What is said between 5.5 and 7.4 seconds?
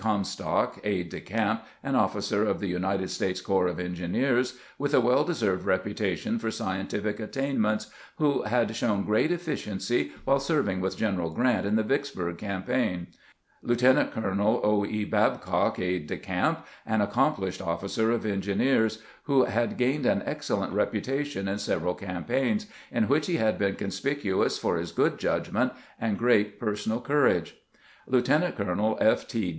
reputation for scientific